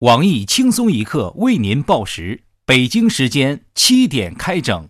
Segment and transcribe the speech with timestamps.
[0.00, 4.88] 网易轻松一刻为您报时，北京时间七点开整。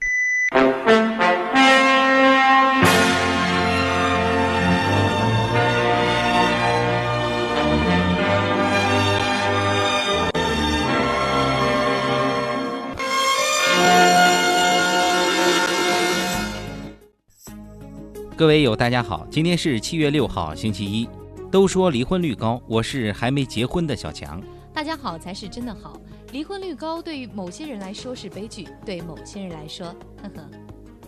[18.37, 21.09] 各位友，大家好，今天是七月六号，星期一。
[21.51, 24.41] 都说离婚率高，我是还没结婚的小强。
[24.81, 26.01] 大家好才是真的好。
[26.33, 29.89] 离婚率高对于某些人来说是悲剧，对某些人来说，
[30.23, 30.51] 呵呵。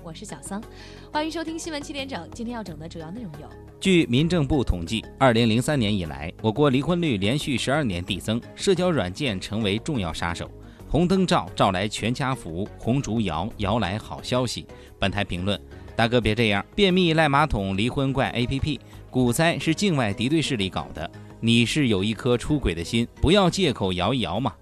[0.02, 0.62] 我是小桑，
[1.10, 2.28] 欢迎收听新闻七点整。
[2.34, 3.48] 今天要整的主要内容有：
[3.80, 10.50] 据民政部统计，二零零三年以来，我国离婚率连续十二年递增，社交软件成为重要杀手。
[10.86, 14.66] 红灯照照来全家福，红烛摇摇来好消息。
[14.98, 15.58] 本台评论：
[15.96, 18.80] 大哥别这样，便秘赖马桶离婚怪 A P P。
[19.08, 21.10] 股灾是境外敌对势力搞的，
[21.44, 24.54] 你是有一颗出轨的心，不要借口摇一摇嘛。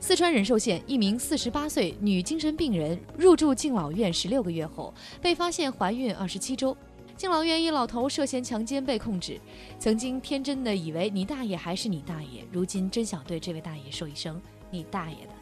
[0.00, 6.76] 四川仁寿县一名四十八岁女精神病人入住敬老院十六个月后，被发现怀孕二十七周，
[7.16, 9.40] 敬老院一老头涉嫌强奸被控制。
[9.78, 15.32] 曾经天真的以为你大爷还是你大爷，如今真想对这位大爷说一声你大爷的。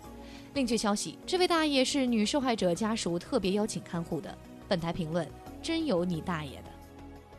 [0.52, 4.36] 另据消息，这位大爷是女受害者家属特别邀请看护的。
[4.68, 5.27] 本台评论：
[5.62, 6.73] 真有你大爷的。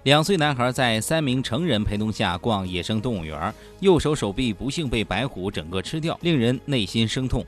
[0.06, 7.44] 两岁男孩在三名成人陪同下逛野生动物园，右手手臂不幸被白虎整个吃掉，令人内心生痛。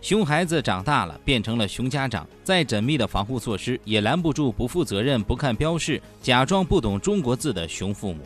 [0.00, 8.22] 熊孩子长大了，变成了熊家长，再缜密的防护措施也拦不住不负责任、不看标示、假装不懂中国字的熊父母。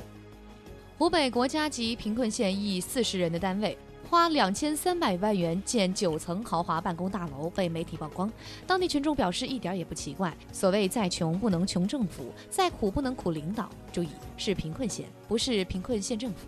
[0.96, 3.76] 湖北国家级贫困县一四十人的单位。
[4.08, 8.30] 花两千三百万元建九层豪华办公大楼被媒体曝光，
[8.66, 10.34] 当地群众表示一点也不奇怪。
[10.52, 13.68] 所谓再穷不能穷政府，再苦不能苦领导。
[13.92, 16.46] 注意，是贫困县，不是贫困县政府。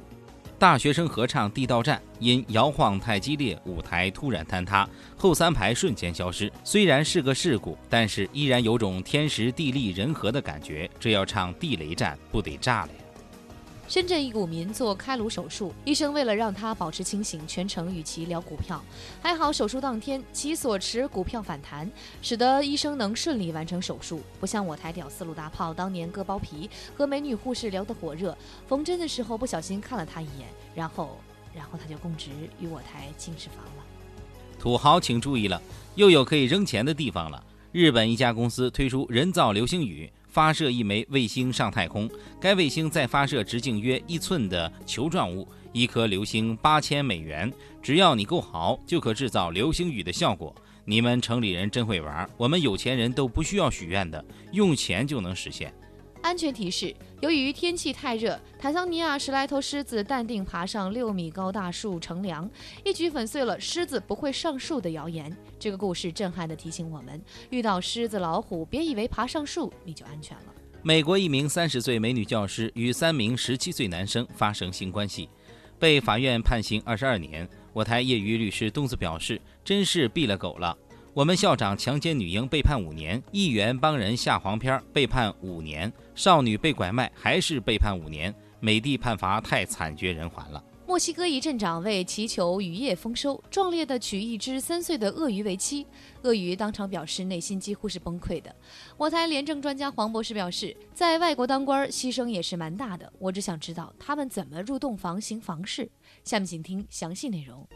[0.58, 6.50] 大学生合唱《地道战》，因摇晃太激烈，舞台突然坍塌，后三排瞬间消失。
[6.64, 10.90] 虽然是个事故，但是依然有种天时地利人和的感觉。
[10.98, 12.98] 这要唱地雷战，不得炸了呀！
[13.88, 18.84] 深圳一股民做开颅手术，医生为了让他保持清醒，全程与其聊股票。
[19.22, 21.90] 还好手术当天其所持股票反弹，
[22.20, 24.20] 使得医生能顺利完成手术。
[24.38, 31.18] 不像我台屌丝鲁大炮当年割包皮和美女护士聊得火热，缝针的时候不小心看了他一眼，然后
[31.54, 32.28] 然后他就供职
[32.60, 33.84] 于我台进士房了。
[34.58, 35.62] 土豪请注意了，
[35.94, 37.42] 又有可以扔钱的地方了。
[37.72, 40.12] 日本一家公司推出人造流星雨。
[40.28, 42.08] 发射一枚卫星上太空，
[42.40, 47.52] 该卫星再发射直径约一寸的球状物，一颗流星八千美元。
[47.82, 50.54] 只要你够好，就可制造流星雨的效果。
[50.84, 55.72] 你们城里人真会玩，我们有钱人都不需要许愿的，用钱就能实现。
[56.28, 62.48] 安全提示：由于天气太热，坦桑尼亚十来头狮子淡定爬上六米高大树乘凉，
[62.84, 65.34] 一举粉碎了狮子不会上树的谣言。
[65.58, 67.18] 这个故事震撼地提醒我们：
[67.48, 70.52] 遇到狮子、老虎，别以为爬上树你就安全了。
[70.82, 75.30] 美国一名三十岁美女教师与三名十七岁男生发生性关系，
[75.78, 77.48] 被法院判刑二十二年。
[77.72, 80.76] 我台业余律师东子表示：“真是毙了狗了。”
[81.18, 88.32] 我们校长强奸女婴被判五年，议员帮人下黄片被判五年，少女被拐卖还是被判五年。
[88.60, 90.62] 美帝判罚太惨绝人寰了。
[90.86, 95.84] 墨西哥一镇长为祈求渔业丰收，壮烈地娶一只三岁的鳄鱼为妻，
[96.22, 98.54] 鳄鱼当场表示内心几乎是崩溃的。
[98.96, 105.90] 我台廉政专家黄博士表示，在外国当官牺牲也是蛮大的，我只想知道他们怎么入洞房行房事。
[106.22, 107.66] 下面请听详细内容。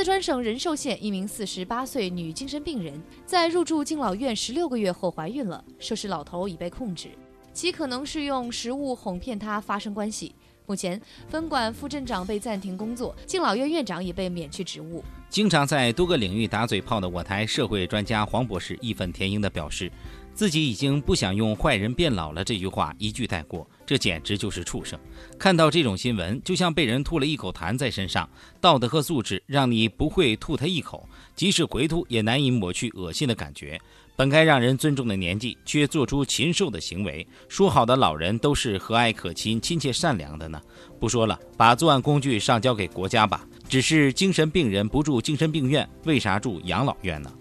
[0.00, 7.10] 四川省仁寿县一名四十八岁女精神病人在入住敬老院十六个月后怀孕了，说是老头已被控制，
[7.52, 10.34] 其可能是用食物哄骗她发生关系。
[10.64, 15.04] 目前，分管副镇长被暂停工作，敬老院院长也被免去职务。
[15.28, 19.92] 经常在多个领域打嘴炮的我台社会专家黄博士义愤填膺地表示。
[20.32, 24.96] 自己已经不想用“坏人变老了”这句话一句带过，这简直就是畜生。
[25.36, 33.80] 看到这种新闻，就像被人吐了一口痰在身上，道德和素质让你不会吐他一口，即使回吐也难以抹去恶心的感觉。
[34.14, 37.26] 本该让人尊重的年纪，却做出禽兽的行为。
[37.48, 40.62] 说好的老人都是和蔼可亲、亲切善良的呢？
[41.00, 43.44] 不说了，把作案工具上交给国家吧。
[43.68, 47.32] 只是精神病人不住精神病院，为啥住养老院呢？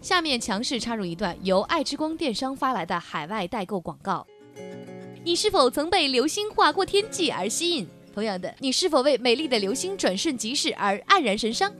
[0.00, 4.26] 下面强势插入一段由爱之光电商发来的海外代购广告。
[5.24, 7.86] 你是否曾被流星划过天际而吸引？
[8.12, 11.72] 同样的，你是否为美丽的流星转瞬即逝而黯然神伤？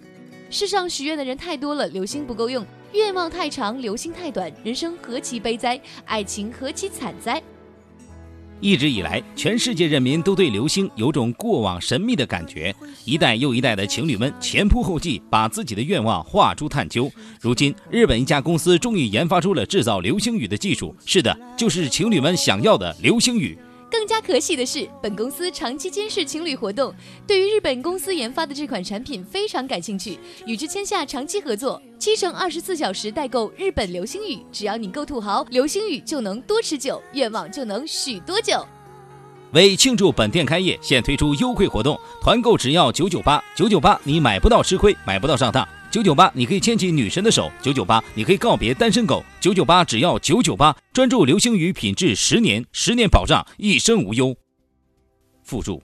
[0.48, 2.62] 世上许愿的人太多了，流星不够用；
[2.92, 7.42] 愿望太长，流星太短，人生何其悲哉，爱情何其惨哉。
[8.62, 12.72] 一直以来，全世界人民都对流星有种过往神秘的感觉。
[13.04, 17.10] 一代又一代的情侣们前仆后继，把自己的愿望画出探究。
[17.40, 20.94] 如今，日本一家公司终于研发出了制造流星雨的技术。
[21.04, 23.58] 是的，就是情侣们想要的流星雨。
[23.92, 26.94] 更加可喜的是，本公司长期监视情侣活动，
[27.26, 34.38] 对于日本公司研发的这款产品非常感兴趣，与之签下长期合作，七乘二十四小时代购日本流星雨。
[34.50, 38.66] 只要你够土豪，流星雨就能多持久，愿望就能许多久。
[39.52, 45.68] 为庆祝本店开业，现推出优惠活动，团购只要九九八，九九八你买不到吃亏，买不到上当。
[45.92, 54.34] 九九八，你可以牵起女神的手；九九八，你可以告别单身狗；九九八，只要九九八，专注流星雨品质十年，十年保障，一生无忧。
[55.44, 55.82] 附注：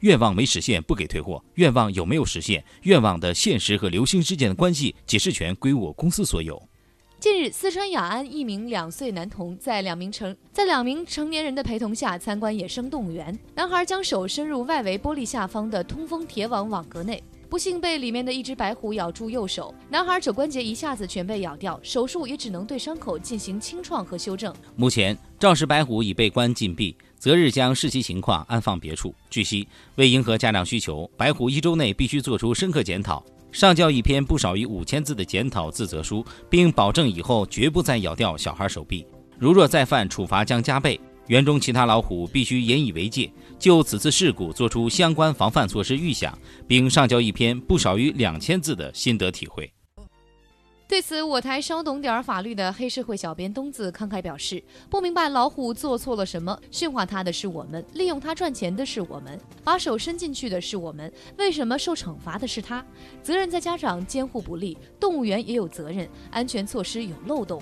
[0.00, 6.66] 愿望没实现不给退货，愿望有没有实现，愿望的现实和流星之间的关系，解释权归我公司所有。
[7.20, 17.22] 近日，四川雅安一名两岁男童在两名成在两名成年人的陪同下参观野生动物园，男孩将手伸入外围玻璃下方的通风铁网网格内。
[17.48, 24.54] 不幸被里面的一只白虎咬住右手，男孩肘关节一下子全被咬掉，手术也只能对伤口进行清创和修正。
[24.76, 29.14] 目前，肇事白虎已被关禁闭，择日将视其情况安放别处。
[29.30, 39.06] 据悉，为迎合家长需求，白虎一周内必须做出深刻检讨，上交一篇不少于五千字的检讨自责书，并保证以后绝不再咬掉小孩手臂。
[39.38, 41.00] 如若再犯，处罚将加倍。
[41.28, 46.36] 园中其他老虎必须引以为戒，就此次事故做出相关防范措施预想，
[46.66, 49.70] 并上交一篇不少于两千字的心得体会。
[50.88, 62.82] 对此，我台稍懂点法律的黑社会小编东子慷慨表示：“不明白老虎做错了什么，驯化它的是我们，利用它赚钱的是我们，把手伸进去的是我们，为什么受惩罚的是他？
[63.22, 67.60] 责任在家长监护不力，动物园也有责任，安全措施有漏洞。”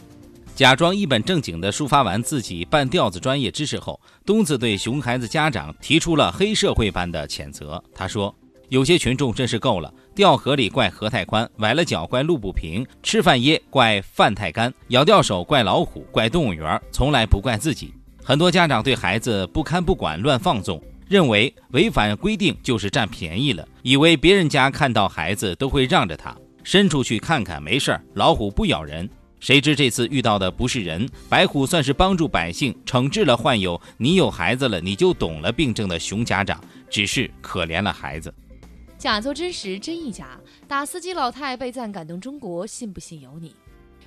[0.56, 7.82] 假装一本正经地抒发完自己半吊子专业知识后，东子对熊孩子家长提出了黑社会般的谴责。
[7.94, 8.34] 他说
[8.70, 17.92] ：“有些群众真是够了，掉河里怪河太宽，崴了脚怪路不平，吃饭噎怪饭太干，咬掉手怪老虎，怪动物园，从来不怪自己。
[18.24, 29.06] 很多家长对孩子不看不管，乱放纵，认为违反规定就是占便宜了，以为别人家看到孩子都会让着他，伸出去看看没事儿，老虎不咬人。”
[29.38, 38.32] 谁知这次遇到的不是人，白虎算是帮助百姓惩治了患有“你有孩子了你就懂了”病症的熊家长，只是可怜了孩子。
[38.98, 43.54] 假作真实真亦假，打司机老太被赞感动中国，信不信由你。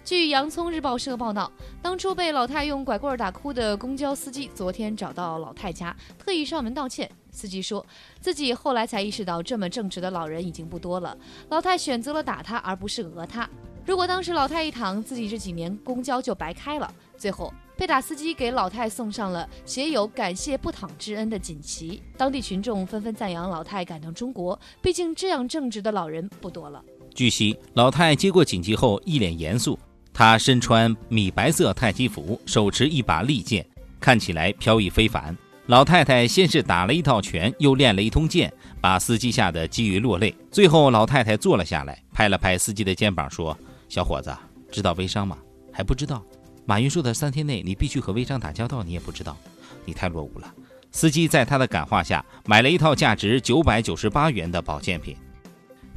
[0.04, 7.10] 据洋葱日报社报道，当初被老太用拐棍打哭的公交司机，昨天找到老太家，特意上门道歉。
[7.32, 7.86] 司机说
[8.20, 11.16] 自己后来才意识到，这么正直的老人已经不多了。
[11.50, 13.48] 老太选择了打他，而不是讹他。
[13.90, 16.94] 如果当时老太一躺，自己这几年公交就白开了。
[17.18, 22.00] 最后，被打司机给老太送上了写有“感谢不躺之恩”的锦旗。
[22.16, 26.80] 当地群众纷纷赞扬老太感动中国，毕竟这样正直的老人不多了。
[27.16, 29.80] 据悉，老太接过锦旗后一脸严肃，
[30.14, 33.66] 她身穿米白色太极服，手持一把利剑，
[34.00, 35.36] 看起来飘逸非凡。
[35.66, 40.36] 老太太先是打了一套拳，又练了一通剑，把司机吓得几于落泪。
[40.52, 43.58] 最后，老太太坐了下来，拍了拍司机的肩膀，说。
[43.90, 44.34] 小伙子，
[44.72, 45.38] 知道微商吗？
[45.74, 46.24] 还不知道。
[46.66, 49.36] 马云说的三天内你必须和微商打交道，你也不知道，
[49.84, 50.54] 你太落伍了。
[50.92, 55.18] 司机在他的感化下买了一套价值九百九十八元的保健品。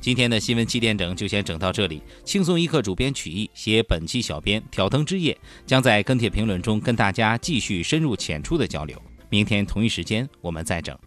[0.00, 2.02] 今天的新闻七点整就先整到这里。
[2.24, 9.00] 轻松一刻主编曲艺，写本期小编挑灯之夜，将在跟帖评论中跟大家继续深入浅出的交流。
[9.28, 10.98] 明天同一时间我们再整。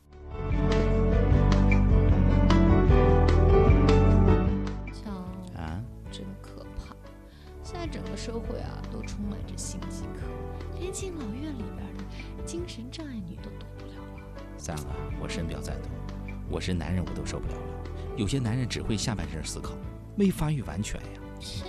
[8.26, 10.26] 社会啊，都充满着心机客，
[10.80, 14.42] 连敬老院里边的精神障碍女都躲不了了。
[14.58, 15.92] 三啊，我深表赞同。
[16.50, 17.84] 我是男人，我都受不了了。
[18.18, 19.76] 有些男人只会下半身思考，
[20.16, 21.22] 没发育完全呀。
[21.40, 21.66] 是，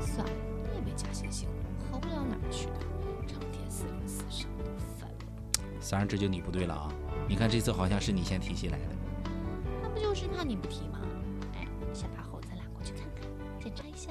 [0.00, 1.44] 算了，你也没假惺惺，
[1.92, 2.78] 好不了哪儿去的。
[3.26, 5.16] 成天四零四上，都烦了。
[5.78, 6.90] 三儿，这就你不对了啊！
[7.28, 8.96] 你看这次好像是你先提起来的，
[9.82, 11.00] 那不就是怕你不提吗？
[11.52, 13.28] 哎，下班后咱俩过去看看，
[13.60, 14.10] 检查一下。